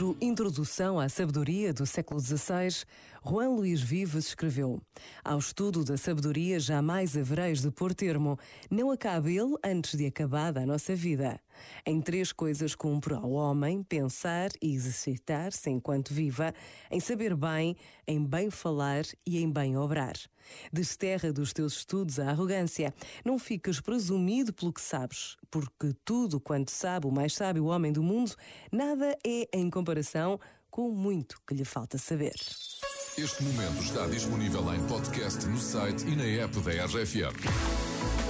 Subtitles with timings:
[0.00, 2.86] livro Introdução à Sabedoria do século XVI,
[3.22, 4.80] Juan Luís Vives escreveu:
[5.22, 8.38] Ao estudo da sabedoria jamais havereis de pôr termo,
[8.70, 11.38] não acabe ele antes de acabada a nossa vida.
[11.84, 16.54] Em três coisas cumpre ao homem pensar e exercitar-se enquanto viva,
[16.90, 17.76] em saber bem,
[18.06, 20.14] em bem falar e em bem obrar.
[20.72, 22.94] Desterra dos teus estudos a arrogância,
[23.24, 28.02] não ficas presumido pelo que sabes, porque tudo quanto sabe o mais sábio homem do
[28.02, 28.34] mundo,
[28.72, 30.38] nada é em comparação
[30.70, 32.34] com muito que lhe falta saber.
[33.18, 38.29] Este momento está disponível em podcast no site e na app da RFM.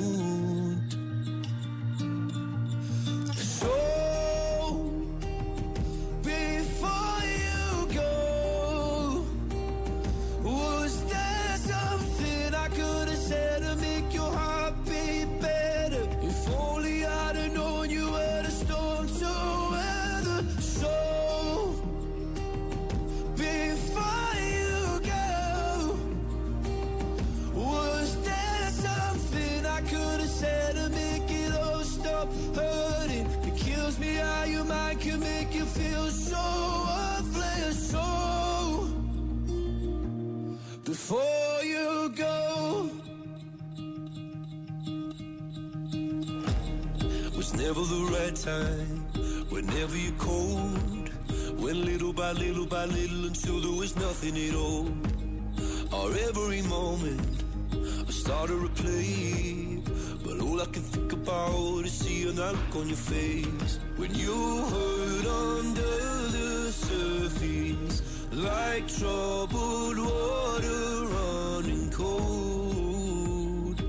[32.55, 33.27] Hurting?
[33.47, 36.43] It kills me how your mind can make you feel so
[36.87, 37.91] worthless.
[37.91, 38.05] So,
[40.83, 42.89] before you go,
[47.35, 49.01] was never the right time.
[49.49, 51.09] Whenever you're cold,
[51.59, 54.87] went little by little by little until there was nothing at all.
[55.91, 57.43] Or every moment
[58.07, 59.81] I started to play
[60.31, 63.79] But all I can think about is seeing that look on your face.
[63.97, 64.33] When you
[64.73, 65.95] hurt under
[66.37, 73.83] the surface Like troubled water running cold.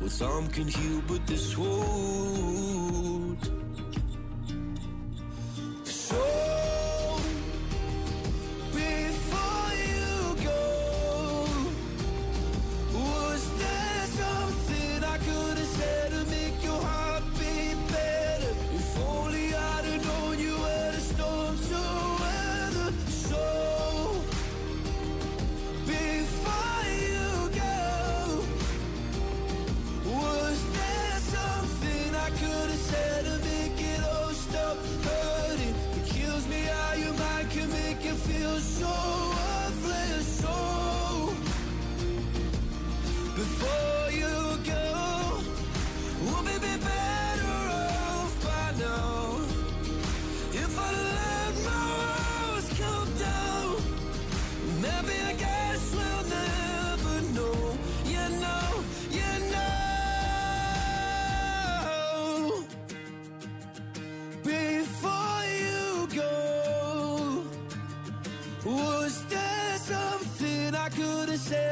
[0.00, 2.75] Well, some can heal, but this won't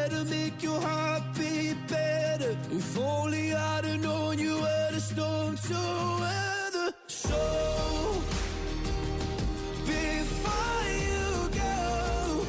[0.05, 2.57] said to make your heart beat better?
[2.71, 5.81] If only I'd have known you were the storm to
[6.21, 6.93] weather.
[7.07, 7.41] So,
[9.87, 11.25] before you
[11.63, 12.47] go,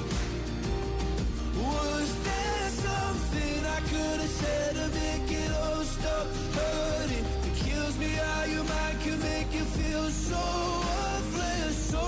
[1.64, 6.28] was there something I could have said to make it all stop
[6.58, 7.26] hurting?
[7.48, 10.44] It kills me how your mind can make you feel so
[10.90, 11.76] worthless.
[11.94, 12.06] So,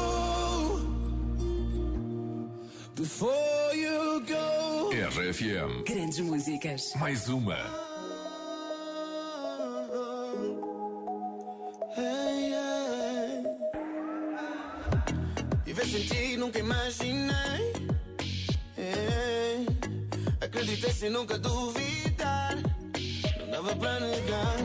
[2.95, 4.66] before you go.
[4.97, 5.83] RFM.
[5.85, 6.91] Grandes músicas.
[6.95, 7.55] Mais uma.
[11.95, 13.43] Hey, yeah.
[15.65, 17.73] Viver sem ti nunca imaginei.
[18.75, 19.67] Hey.
[20.41, 22.55] Acreditei sem nunca duvidar.
[23.39, 24.57] Não dava para negar.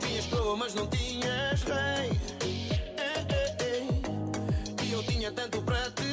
[0.00, 2.10] Tinhas coroa, mas não tinhas rei.
[2.40, 4.88] Hey, hey, hey.
[4.88, 6.07] E eu tinha tanto para te